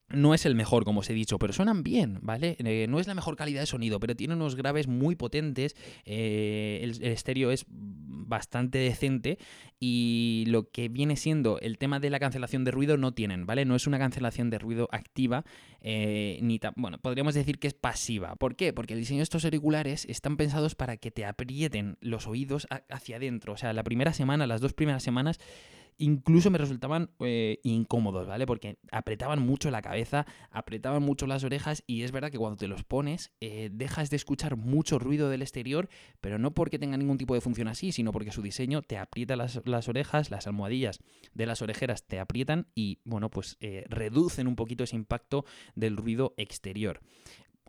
no 0.08 0.34
es 0.34 0.46
el 0.46 0.56
mejor, 0.56 0.86
como 0.86 1.02
os 1.02 1.10
he 1.10 1.14
dicho, 1.14 1.38
pero 1.40 1.52
suenan 1.52 1.84
bien, 1.84 2.20
¿vale? 2.22 2.56
Eh, 2.60 2.88
no 2.88 3.02
es 3.02 3.08
la 3.08 3.16
mejor 3.16 3.36
calidad 3.36 3.60
de 3.60 3.66
sonido, 3.66 4.00
pero 4.00 4.16
tiene 4.16 4.34
unos 4.34 4.56
graves 4.56 4.88
muy 4.88 5.16
potentes. 5.16 5.76
Eh, 6.06 6.80
el, 6.82 7.04
estéreo 7.04 7.52
es 7.52 7.66
bastante 7.68 8.78
decente 8.78 9.40
y 9.78 10.46
lo 10.48 10.70
que 10.70 10.88
viene 10.88 11.18
siendo 11.18 11.60
el 11.60 11.78
tema 11.78 12.00
de 12.00 12.10
la 12.10 12.20
cancelación 12.20 12.64
de 12.64 12.72
ruido 12.72 12.96
no 12.96 13.14
tienen, 13.14 13.46
¿vale? 13.46 13.66
No 13.66 13.76
es 13.76 13.88
una 13.88 14.00
cancelación 14.00 14.50
de 14.50 14.58
ruido 14.58 14.88
activa, 14.94 15.44
eh, 15.82 16.40
ni 16.42 16.62
bueno, 16.78 16.98
podríamos 17.00 17.34
decir 17.34 17.60
que 17.60 17.68
es 17.68 17.74
pasiva. 17.74 18.38
¿Por 18.38 18.56
qué? 18.56 18.72
Porque 18.72 18.94
el 18.94 19.02
diseño 19.02 19.20
de 19.20 19.24
estos 19.24 19.44
auriculares 19.44 20.06
están 20.06 20.38
pensados 20.38 20.76
para 20.76 20.96
que 20.96 21.12
te 21.12 21.26
aprieten 21.26 21.98
los 22.00 22.26
oídos 22.26 22.68
hacia 22.90 23.18
adentro. 23.18 23.54
O 23.54 23.58
sea, 23.58 23.74
la 23.74 23.84
primera 23.84 24.14
semana, 24.14 24.48
las 24.48 24.62
dos 24.62 24.74
primeras 24.74 25.04
semanas 25.04 25.40
incluso 25.98 26.50
me 26.50 26.58
resultaban 26.58 27.12
eh, 27.20 27.60
incómodos, 27.64 28.28
¿vale? 28.28 28.46
Porque 28.46 28.78
apretaban 28.92 29.42
mucho 29.42 29.72
la 29.72 29.82
cabeza, 29.82 30.25
apretaban 30.52 31.04
mucho 31.04 31.28
las 31.28 31.44
orejas 31.44 31.84
y 31.88 32.04
es 32.04 32.12
verdad 32.12 32.32
que 32.32 32.38
cuando 32.38 32.58
te 32.58 32.68
los 32.68 32.84
pones 32.84 33.32
eh, 33.42 33.70
dejas 33.72 34.10
de 34.10 34.18
escuchar 34.18 34.58
mucho 34.58 35.00
ruido 35.00 35.30
del 35.30 35.42
exterior, 35.42 35.90
pero 36.22 36.38
no 36.38 36.54
porque 36.54 36.80
tenga 36.80 36.98
ningún 36.98 37.18
tipo 37.18 37.34
de 37.34 37.42
función 37.42 37.68
así, 37.68 37.92
sino 37.92 38.12
porque 38.12 38.32
su 38.32 38.42
diseño 38.42 38.82
te 38.82 38.98
aprieta 38.98 39.36
las, 39.36 39.88
orejas, 39.88 40.32
las 40.32 40.48
almohadillas 40.48 41.00
de 41.34 41.46
las 41.46 41.62
orejeras 41.62 42.06
te 42.06 42.20
aprietan 42.20 42.68
y, 42.75 43.00
bueno, 43.06 43.30
pues 43.30 43.58
eh, 43.60 43.86
reducen 43.90 44.48
un 44.48 44.56
poquito 44.56 44.84
ese 44.84 44.96
impacto 44.96 45.46
del 45.75 45.98
ruido 45.98 46.34
exterior 46.38 47.02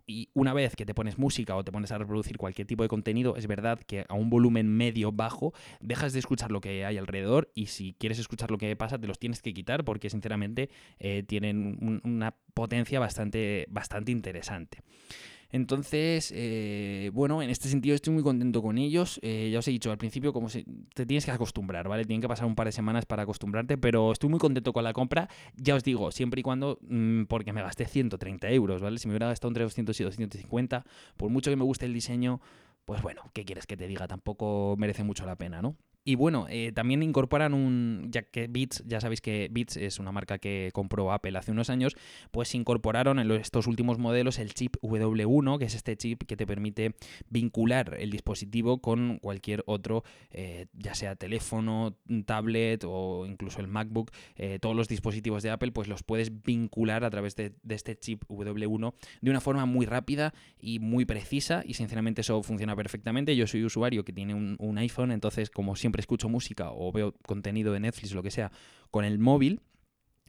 y 0.07 0.29
una 0.33 0.53
vez 0.53 0.75
que 0.75 0.85
te 0.85 0.93
pones 0.93 1.17
música 1.17 1.55
o 1.55 1.63
te 1.63 1.71
pones 1.71 1.91
a 1.91 1.97
reproducir 1.97 2.37
cualquier 2.37 2.65
tipo 2.65 2.81
de 2.83 2.89
contenido, 2.89 3.35
es 3.35 3.45
verdad 3.45 3.79
que 3.85 4.05
a 4.07 4.13
un 4.13 4.29
volumen 4.29 4.69
medio 4.69 5.11
bajo 5.11 5.53
dejas 5.81 6.13
de 6.13 6.19
escuchar 6.19 6.51
lo 6.51 6.61
que 6.61 6.85
hay 6.85 6.97
alrededor 6.97 7.51
y 7.53 7.67
si 7.67 7.93
quieres 7.99 8.17
escuchar 8.17 8.49
lo 8.49 8.57
que 8.57 8.73
pasa 8.77 8.97
te 8.97 9.05
los 9.05 9.19
tienes 9.19 9.41
que 9.41 9.53
quitar 9.53 9.83
porque 9.83 10.09
sinceramente 10.09 10.69
eh, 10.99 11.23
tienen 11.27 12.01
una 12.03 12.35
potencia 12.53 12.99
bastante, 12.99 13.65
bastante 13.69 14.11
interesante. 14.13 14.79
Entonces, 15.51 16.33
eh, 16.35 17.09
bueno, 17.13 17.41
en 17.41 17.49
este 17.49 17.69
sentido 17.69 17.95
estoy 17.95 18.13
muy 18.13 18.23
contento 18.23 18.61
con 18.61 18.77
ellos. 18.77 19.19
Eh, 19.23 19.49
ya 19.51 19.59
os 19.59 19.67
he 19.67 19.71
dicho 19.71 19.91
al 19.91 19.97
principio, 19.97 20.33
como 20.33 20.49
se, 20.49 20.65
te 20.93 21.05
tienes 21.05 21.25
que 21.25 21.31
acostumbrar, 21.31 21.87
¿vale? 21.87 22.05
Tienen 22.05 22.21
que 22.21 22.27
pasar 22.27 22.45
un 22.45 22.55
par 22.55 22.67
de 22.67 22.71
semanas 22.71 23.05
para 23.05 23.23
acostumbrarte, 23.23 23.77
pero 23.77 24.11
estoy 24.11 24.29
muy 24.29 24.39
contento 24.39 24.73
con 24.73 24.83
la 24.83 24.93
compra. 24.93 25.29
Ya 25.55 25.75
os 25.75 25.83
digo, 25.83 26.11
siempre 26.11 26.41
y 26.41 26.43
cuando, 26.43 26.79
mm, 26.81 27.23
porque 27.23 27.53
me 27.53 27.61
gasté 27.61 27.85
130 27.85 28.49
euros, 28.51 28.81
¿vale? 28.81 28.97
Si 28.99 29.07
me 29.07 29.13
hubiera 29.13 29.27
gastado 29.27 29.49
entre 29.49 29.63
200 29.63 29.99
y 29.99 30.03
250, 30.03 30.85
por 31.15 31.29
mucho 31.29 31.49
que 31.49 31.55
me 31.55 31.63
guste 31.63 31.85
el 31.85 31.93
diseño, 31.93 32.41
pues 32.85 33.01
bueno, 33.01 33.23
¿qué 33.33 33.45
quieres 33.45 33.67
que 33.67 33.77
te 33.77 33.87
diga? 33.87 34.07
Tampoco 34.07 34.75
merece 34.77 35.03
mucho 35.03 35.25
la 35.25 35.35
pena, 35.35 35.61
¿no? 35.61 35.75
Y 36.07 36.15
bueno, 36.15 36.45
eh, 36.49 36.71
también 36.71 37.03
incorporan 37.03 37.53
un, 37.53 38.07
ya 38.09 38.21
que 38.21 38.47
Beats, 38.47 38.81
ya 38.87 39.01
sabéis 39.01 39.19
que 39.19 39.49
Beats 39.51 39.75
es 39.75 39.99
una 39.99 40.13
marca 40.13 40.37
que 40.37 40.69
compró 40.71 41.11
Apple 41.11 41.37
hace 41.37 41.51
unos 41.51 41.69
años, 41.69 41.97
pues 42.31 42.55
incorporaron 42.55 43.19
en 43.19 43.29
estos 43.31 43.67
últimos 43.67 43.97
modelos 43.97 44.39
el 44.39 44.53
chip 44.53 44.77
W1, 44.81 45.59
que 45.59 45.65
es 45.65 45.75
este 45.75 45.97
chip 45.97 46.23
que 46.23 46.37
te 46.37 46.47
permite 46.47 46.95
vincular 47.29 47.97
el 47.99 48.09
dispositivo 48.09 48.79
con 48.79 49.19
cualquier 49.19 49.65
otro, 49.65 50.05
eh, 50.31 50.67
ya 50.71 50.95
sea 50.95 51.17
teléfono, 51.17 51.97
tablet 52.25 52.85
o 52.87 53.25
incluso 53.25 53.59
el 53.59 53.67
MacBook, 53.67 54.13
eh, 54.37 54.59
todos 54.61 54.77
los 54.77 54.87
dispositivos 54.87 55.43
de 55.43 55.49
Apple, 55.49 55.73
pues 55.73 55.89
los 55.89 56.03
puedes 56.03 56.41
vincular 56.41 57.03
a 57.03 57.09
través 57.09 57.35
de, 57.35 57.51
este 57.67 57.97
chip 57.99 58.23
W1 58.29 58.93
de 59.19 59.29
una 59.29 59.41
forma 59.41 59.65
muy 59.65 59.85
rápida 59.85 60.33
y 60.57 60.79
muy 60.79 61.03
precisa 61.03 61.63
y 61.65 61.73
sinceramente 61.73 62.21
eso 62.21 62.41
funciona 62.43 62.77
perfectamente. 62.77 63.35
Yo 63.35 63.45
soy 63.45 63.65
usuario 63.65 64.05
que 64.05 64.13
tiene 64.13 64.33
un 64.33 64.77
iPhone, 64.77 65.11
entonces 65.11 65.49
como 65.49 65.75
siempre 65.75 65.96
escucho 65.99 66.29
música 66.29 66.71
o 66.71 66.91
veo 66.91 67.13
contenido 67.25 67.73
de 67.73 67.79
Netflix 67.79 68.13
lo 68.13 68.23
que 68.23 68.31
sea 68.31 68.51
con 68.91 69.05
el 69.05 69.19
móvil, 69.19 69.61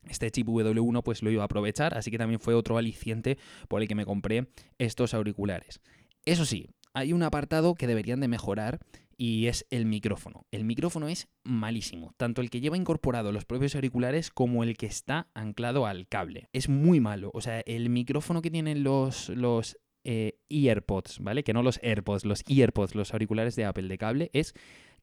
este 0.09 0.31
chip 0.31 0.47
W1 0.47 1.03
pues 1.03 1.23
lo 1.23 1.31
iba 1.31 1.43
a 1.43 1.47
aprovechar, 1.47 1.97
así 1.97 2.11
que 2.11 2.19
también 2.19 2.41
fue 2.41 2.55
otro 2.55 2.79
aliciente 2.79 3.39
por 3.69 3.83
el 3.83 3.89
que 3.89 3.95
me 3.95 4.07
compré 4.07 4.49
estos 4.79 5.15
auriculares. 5.15 5.81
Eso 6.25 6.45
sí, 6.45 6.69
hay 6.95 7.13
un 7.13 7.23
apartado 7.23 7.75
que 7.75 7.87
deberían 7.87 8.21
de 8.21 8.29
mejorar 8.29 8.81
y 9.17 9.47
es 9.47 9.67
el 9.71 9.85
micrófono. 9.85 10.47
El 10.53 10.65
micrófono 10.65 11.09
es 11.09 11.29
malísimo, 11.43 12.15
tanto 12.17 12.41
el 12.41 12.51
que 12.51 12.61
lleva 12.61 12.77
incorporado 12.77 13.33
los 13.33 13.45
propios 13.45 13.75
auriculares 13.75 14.31
como 14.31 14.63
el 14.63 14.77
que 14.77 14.87
está 14.87 15.29
anclado 15.35 15.87
al 15.87 16.07
cable. 16.07 16.49
Es 16.53 16.69
muy 16.69 17.01
malo, 17.01 17.31
o 17.35 17.41
sea, 17.41 17.61
el 17.61 17.91
micrófono 17.91 18.43
que 18.43 18.51
tienen 18.51 18.85
los, 18.85 19.29
los 19.31 19.77
eh, 20.05 20.39
EarPods, 20.49 21.19
¿vale? 21.21 21.43
Que 21.43 21.53
no 21.53 21.63
los 21.63 21.81
AirPods, 21.83 22.25
los 22.25 22.45
EarPods, 22.49 22.95
los 22.95 23.13
auriculares 23.13 23.57
de 23.57 23.65
Apple 23.65 23.89
de 23.89 23.99
cable, 23.99 24.31
es 24.33 24.55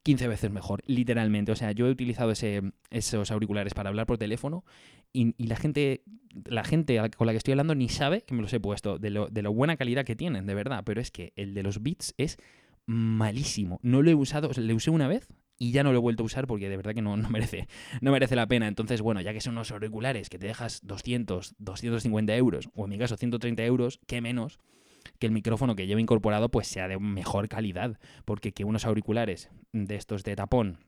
15 0.06 0.28
veces 0.28 0.52
mejor, 0.52 0.84
literalmente. 0.86 1.52
O 1.52 1.56
sea, 1.56 1.72
yo 1.72 1.88
he 1.88 1.90
utilizado 1.90 2.30
ese, 2.30 2.62
esos 2.92 3.32
auriculares 3.32 3.74
para 3.74 3.90
hablar 3.90 4.06
por 4.06 4.20
teléfono 4.20 4.64
y, 5.12 5.34
la 5.44 5.56
gente 5.56 6.04
la 6.46 6.64
gente 6.64 7.02
con 7.18 7.26
la 7.26 7.34
que 7.34 7.38
estoy 7.38 7.54
hablando 7.54 7.74
ni 7.74 7.90
sabe 7.90 8.22
que 8.22 8.36
me 8.36 8.44
los 8.44 8.54
he 8.54 8.60
puesto, 8.60 9.00
de 9.00 9.10
lo, 9.10 9.30
de 9.30 9.42
lo 9.42 9.52
buena 9.52 9.78
calidad 9.78 10.06
que 10.06 10.16
tienen, 10.16 10.46
de 10.46 10.54
verdad. 10.54 10.84
Pero 10.86 11.02
es 11.02 11.10
que 11.10 11.34
el 11.36 11.56
de 11.56 11.64
los 11.64 11.82
Beats 11.82 12.14
es 12.18 12.38
malísimo. 12.86 13.80
No 13.82 14.04
lo 14.04 14.12
he 14.12 14.16
usado, 14.16 14.50
o 14.50 14.54
sea, 14.54 14.64
le 14.64 14.76
usé 14.76 14.92
una 14.92 15.08
vez 15.08 15.28
y 15.58 15.72
ya 15.72 15.82
no 15.84 15.92
lo 15.92 15.98
he 15.98 16.02
vuelto 16.02 16.22
a 16.22 16.28
usar 16.28 16.46
porque 16.46 16.70
de 16.70 16.78
verdad 16.78 16.94
que 16.94 17.02
no, 17.02 17.18
no, 17.18 17.28
merece, 17.32 17.68
no 18.02 18.12
merece 18.12 18.36
la 18.36 18.46
pena. 18.46 18.68
Entonces, 18.68 19.02
bueno, 19.02 19.22
ya 19.22 19.34
que 19.34 19.42
son 19.42 19.54
unos 19.54 19.72
auriculares 19.72 20.30
que 20.30 20.38
te 20.38 20.46
dejas 20.46 20.82
200, 20.84 21.56
250 21.58 22.36
euros, 22.36 22.70
o 22.76 22.84
en 22.84 22.92
mi 22.92 23.00
caso 23.00 23.18
130 23.18 23.64
euros, 23.64 24.00
¿qué 24.06 24.22
menos? 24.22 24.60
Que 25.20 25.28
el 25.28 25.34
micrófono 25.34 25.76
que 25.76 25.88
llevo 25.88 26.00
incorporado 26.00 26.50
pues 26.50 26.68
sea 26.68 26.88
de 26.88 27.00
mejor 27.00 27.48
calidad, 27.48 28.00
porque 28.26 28.54
que 28.54 28.66
unos 28.66 28.86
auriculares 28.86 29.50
de 29.72 29.96
estos 29.96 30.24
de 30.24 30.36
tapón 30.36 30.80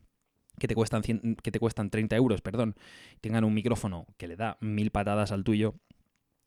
que 0.60 0.68
te 0.68 0.76
cuestan, 0.76 1.02
que 1.02 1.52
te 1.52 1.60
cuestan 1.60 1.90
30 1.90 2.16
euros, 2.16 2.42
perdón, 2.42 2.76
tengan 3.22 3.44
un 3.44 3.54
micrófono 3.54 4.08
que 4.18 4.28
le 4.28 4.36
da 4.36 4.58
mil 4.60 4.92
patadas 4.92 5.32
al 5.32 5.44
tuyo, 5.44 5.76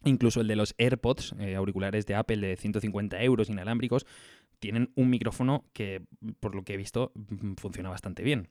incluso 0.04 0.40
el 0.40 0.48
de 0.48 0.56
los 0.56 0.74
AirPods, 0.78 1.34
eh, 1.38 1.54
auriculares 1.54 2.06
de 2.06 2.14
Apple 2.16 2.38
de 2.38 2.56
150 2.56 3.22
euros 3.22 3.48
inalámbricos, 3.50 4.06
tienen 4.58 4.92
un 4.94 5.10
micrófono 5.10 5.64
que, 5.72 6.02
por 6.40 6.54
lo 6.54 6.64
que 6.64 6.74
he 6.74 6.76
visto, 6.76 7.12
funciona 7.56 7.88
bastante 7.88 8.22
bien. 8.22 8.48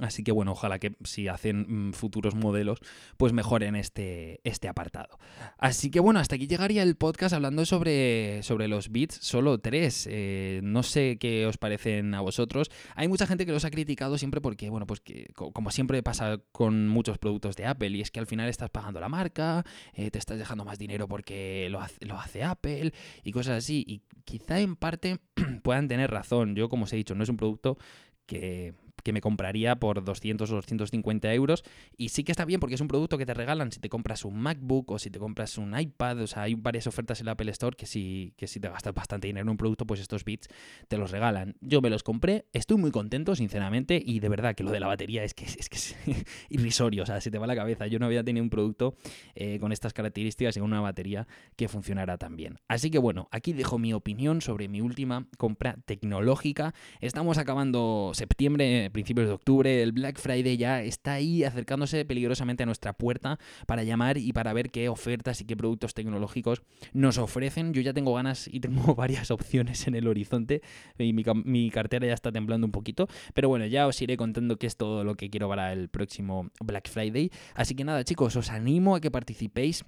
Así 0.00 0.22
que 0.22 0.32
bueno, 0.32 0.52
ojalá 0.52 0.78
que 0.78 0.96
si 1.04 1.28
hacen 1.28 1.88
mm, 1.88 1.92
futuros 1.92 2.34
modelos, 2.34 2.78
pues 3.16 3.32
mejoren 3.32 3.76
este, 3.76 4.40
este 4.44 4.68
apartado. 4.68 5.18
Así 5.58 5.90
que 5.90 6.00
bueno, 6.00 6.20
hasta 6.20 6.36
aquí 6.36 6.46
llegaría 6.46 6.82
el 6.82 6.96
podcast 6.96 7.34
hablando 7.34 7.64
sobre, 7.64 8.42
sobre 8.42 8.68
los 8.68 8.90
bits, 8.90 9.18
solo 9.20 9.58
tres. 9.58 10.08
Eh, 10.10 10.60
no 10.62 10.82
sé 10.82 11.18
qué 11.18 11.46
os 11.46 11.58
parecen 11.58 12.14
a 12.14 12.20
vosotros. 12.20 12.70
Hay 12.94 13.08
mucha 13.08 13.26
gente 13.26 13.46
que 13.46 13.52
los 13.52 13.64
ha 13.64 13.70
criticado 13.70 14.18
siempre 14.18 14.40
porque, 14.40 14.70
bueno, 14.70 14.86
pues 14.86 15.00
que 15.00 15.26
como 15.34 15.70
siempre 15.70 16.02
pasa 16.02 16.38
con 16.52 16.88
muchos 16.88 17.18
productos 17.18 17.56
de 17.56 17.66
Apple, 17.66 17.90
y 17.90 18.00
es 18.00 18.10
que 18.10 18.20
al 18.20 18.26
final 18.26 18.48
estás 18.48 18.70
pagando 18.70 19.00
la 19.00 19.08
marca, 19.08 19.64
eh, 19.94 20.10
te 20.10 20.18
estás 20.18 20.38
dejando 20.38 20.64
más 20.64 20.78
dinero 20.78 21.08
porque 21.08 21.68
lo 21.70 21.80
hace, 21.80 22.04
lo 22.04 22.18
hace 22.18 22.42
Apple 22.42 22.92
y 23.22 23.32
cosas 23.32 23.58
así. 23.58 23.84
Y 23.86 24.02
quizá 24.24 24.60
en 24.60 24.76
parte 24.76 25.18
puedan 25.62 25.88
tener 25.88 26.10
razón. 26.10 26.54
Yo, 26.54 26.68
como 26.68 26.84
os 26.84 26.92
he 26.92 26.96
dicho, 26.96 27.14
no 27.14 27.22
es 27.22 27.28
un 27.28 27.36
producto 27.36 27.78
que 28.26 28.74
que 29.04 29.12
me 29.12 29.20
compraría 29.20 29.76
por 29.76 30.02
200 30.02 30.50
o 30.50 30.54
250 30.56 31.32
euros. 31.34 31.62
Y 31.96 32.08
sí 32.08 32.24
que 32.24 32.32
está 32.32 32.44
bien 32.44 32.58
porque 32.58 32.74
es 32.74 32.80
un 32.80 32.88
producto 32.88 33.18
que 33.18 33.26
te 33.26 33.34
regalan 33.34 33.70
si 33.70 33.78
te 33.78 33.88
compras 33.88 34.24
un 34.24 34.40
MacBook 34.40 34.90
o 34.90 34.98
si 34.98 35.10
te 35.10 35.18
compras 35.18 35.58
un 35.58 35.78
iPad. 35.78 36.22
O 36.22 36.26
sea, 36.26 36.42
hay 36.42 36.54
varias 36.54 36.86
ofertas 36.86 37.20
en 37.20 37.26
la 37.26 37.32
Apple 37.32 37.50
Store 37.52 37.76
que 37.76 37.86
si, 37.86 38.32
que 38.36 38.46
si 38.46 38.58
te 38.58 38.68
gastas 38.68 38.94
bastante 38.94 39.28
dinero 39.28 39.44
en 39.44 39.50
un 39.50 39.56
producto, 39.56 39.86
pues 39.86 40.00
estos 40.00 40.24
bits 40.24 40.48
te 40.88 40.98
los 40.98 41.10
regalan. 41.10 41.54
Yo 41.60 41.80
me 41.82 41.90
los 41.90 42.02
compré, 42.02 42.46
estoy 42.52 42.78
muy 42.78 42.90
contento, 42.90 43.36
sinceramente, 43.36 44.02
y 44.04 44.20
de 44.20 44.28
verdad 44.28 44.54
que 44.54 44.64
lo 44.64 44.70
de 44.70 44.80
la 44.80 44.86
batería 44.86 45.22
es 45.22 45.34
que 45.34 45.44
es, 45.44 45.68
que 45.68 45.76
es 45.76 45.96
irrisorio. 46.48 47.02
O 47.02 47.06
sea, 47.06 47.20
se 47.20 47.30
te 47.30 47.38
va 47.38 47.46
la 47.46 47.54
cabeza. 47.54 47.86
Yo 47.86 47.98
no 47.98 48.06
había 48.06 48.24
tenido 48.24 48.42
un 48.42 48.50
producto 48.50 48.96
eh, 49.34 49.58
con 49.60 49.70
estas 49.70 49.92
características 49.92 50.56
y 50.56 50.60
una 50.60 50.80
batería 50.80 51.28
que 51.56 51.68
funcionara 51.68 52.16
tan 52.16 52.36
bien. 52.36 52.58
Así 52.68 52.90
que 52.90 52.98
bueno, 52.98 53.28
aquí 53.30 53.52
dejo 53.52 53.78
mi 53.78 53.92
opinión 53.92 54.40
sobre 54.40 54.68
mi 54.68 54.80
última 54.80 55.26
compra 55.36 55.76
tecnológica. 55.84 56.74
Estamos 57.00 57.36
acabando 57.36 58.12
septiembre 58.14 58.90
principios 58.94 59.26
de 59.26 59.34
octubre, 59.34 59.82
el 59.82 59.92
Black 59.92 60.18
Friday 60.18 60.56
ya 60.56 60.82
está 60.82 61.14
ahí 61.14 61.44
acercándose 61.44 62.06
peligrosamente 62.06 62.62
a 62.62 62.66
nuestra 62.66 62.94
puerta 62.94 63.38
para 63.66 63.82
llamar 63.82 64.16
y 64.16 64.32
para 64.32 64.54
ver 64.54 64.70
qué 64.70 64.88
ofertas 64.88 65.42
y 65.42 65.44
qué 65.44 65.56
productos 65.56 65.92
tecnológicos 65.92 66.62
nos 66.94 67.18
ofrecen. 67.18 67.74
Yo 67.74 67.82
ya 67.82 67.92
tengo 67.92 68.14
ganas 68.14 68.48
y 68.50 68.60
tengo 68.60 68.94
varias 68.94 69.30
opciones 69.30 69.86
en 69.86 69.96
el 69.96 70.06
horizonte 70.06 70.62
y 70.96 71.12
mi, 71.12 71.70
cartera 71.70 72.06
ya 72.06 72.14
está 72.14 72.32
temblando 72.32 72.66
un 72.66 72.72
poquito, 72.72 73.08
pero 73.34 73.50
bueno, 73.50 73.66
ya 73.66 73.86
os 73.86 74.00
iré 74.00 74.16
contando 74.16 74.56
qué 74.56 74.66
es 74.66 74.76
todo 74.76 75.04
lo 75.04 75.16
que 75.16 75.28
quiero 75.28 75.48
para 75.48 75.72
el 75.72 75.90
próximo 75.90 76.50
Black 76.60 76.88
Friday. 76.88 77.30
Así 77.54 77.74
que 77.74 77.84
nada 77.84 78.04
chicos, 78.04 78.36
os 78.36 78.50
animo 78.50 78.94
a 78.94 79.00
que 79.00 79.10
participéis 79.10 79.84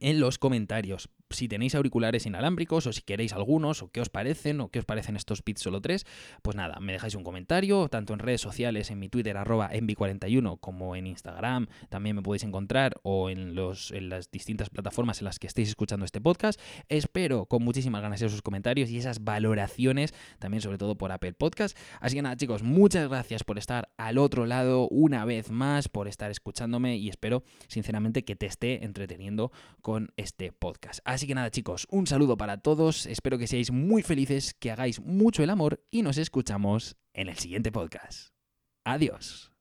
en 0.00 0.20
los 0.20 0.38
comentarios 0.38 1.08
si 1.34 1.48
tenéis 1.48 1.74
auriculares 1.74 2.26
inalámbricos 2.26 2.86
o 2.86 2.92
si 2.92 3.02
queréis 3.02 3.32
algunos 3.32 3.82
o 3.82 3.88
qué 3.88 4.00
os 4.00 4.08
parecen 4.08 4.60
o 4.60 4.68
qué 4.68 4.78
os 4.78 4.84
parecen 4.84 5.16
estos 5.16 5.42
Beats 5.44 5.62
Solo 5.62 5.80
3, 5.80 6.06
pues 6.42 6.56
nada, 6.56 6.80
me 6.80 6.92
dejáis 6.92 7.14
un 7.14 7.24
comentario, 7.24 7.88
tanto 7.88 8.12
en 8.12 8.18
redes 8.18 8.40
sociales, 8.40 8.90
en 8.90 8.98
mi 8.98 9.08
Twitter 9.08 9.36
arroba 9.36 9.70
envi41 9.72 10.58
como 10.60 10.96
en 10.96 11.06
Instagram, 11.06 11.66
también 11.88 12.16
me 12.16 12.22
podéis 12.22 12.44
encontrar 12.44 13.00
o 13.02 13.30
en, 13.30 13.54
los, 13.54 13.90
en 13.90 14.08
las 14.08 14.30
distintas 14.30 14.70
plataformas 14.70 15.20
en 15.20 15.26
las 15.26 15.38
que 15.38 15.46
estéis 15.46 15.68
escuchando 15.68 16.04
este 16.04 16.20
podcast. 16.20 16.60
Espero 16.88 17.46
con 17.46 17.62
muchísimas 17.62 18.02
ganas 18.02 18.22
esos 18.22 18.42
comentarios 18.42 18.90
y 18.90 18.98
esas 18.98 19.24
valoraciones, 19.24 20.14
también 20.38 20.60
sobre 20.60 20.78
todo 20.78 20.96
por 20.96 21.12
Apple 21.12 21.32
Podcast. 21.32 21.76
Así 22.00 22.16
que 22.16 22.22
nada 22.22 22.36
chicos, 22.36 22.62
muchas 22.62 23.08
gracias 23.08 23.44
por 23.44 23.58
estar 23.58 23.90
al 23.96 24.18
otro 24.18 24.46
lado 24.46 24.88
una 24.88 25.24
vez 25.24 25.50
más, 25.50 25.88
por 25.88 26.08
estar 26.08 26.30
escuchándome 26.30 26.96
y 26.96 27.08
espero 27.08 27.42
sinceramente 27.68 28.24
que 28.24 28.36
te 28.36 28.46
esté 28.46 28.84
entreteniendo 28.84 29.52
con 29.82 30.12
este 30.16 30.52
podcast. 30.52 31.00
Así 31.24 31.28
que 31.28 31.34
nada 31.34 31.50
chicos, 31.50 31.86
un 31.90 32.06
saludo 32.06 32.36
para 32.36 32.58
todos, 32.58 33.06
espero 33.06 33.38
que 33.38 33.46
seáis 33.46 33.70
muy 33.70 34.02
felices, 34.02 34.52
que 34.52 34.70
hagáis 34.70 35.00
mucho 35.00 35.42
el 35.42 35.48
amor 35.48 35.82
y 35.90 36.02
nos 36.02 36.18
escuchamos 36.18 36.98
en 37.14 37.30
el 37.30 37.38
siguiente 37.38 37.72
podcast. 37.72 38.34
Adiós. 38.84 39.53